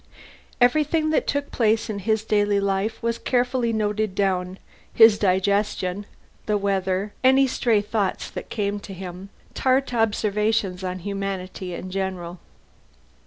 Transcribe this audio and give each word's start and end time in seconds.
Everything 0.59 1.11
that 1.11 1.27
took 1.27 1.51
place 1.51 1.87
in 1.87 1.99
his 1.99 2.23
daily 2.23 2.59
life 2.59 3.03
was 3.03 3.19
carefully 3.19 3.71
noted 3.71 4.15
down 4.15 4.57
his 4.91 5.19
digestion, 5.19 6.07
the 6.47 6.57
weather, 6.57 7.13
any 7.23 7.45
stray 7.45 7.81
thoughts 7.83 8.27
that 8.31 8.49
came 8.49 8.79
to 8.79 8.95
him, 8.95 9.29
tart 9.53 9.93
observations 9.93 10.83
on 10.83 10.97
humanity 11.05 11.75
in 11.75 11.91
general. 11.91 12.39